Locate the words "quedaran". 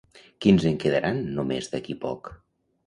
0.85-1.21